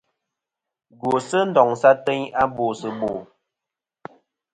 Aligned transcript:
Gwosɨ 0.99 1.39
ndoŋsɨ 1.49 1.85
ateyn 1.91 2.23
a 2.41 2.43
bòsɨ 2.55 2.89
bò. 2.99 3.11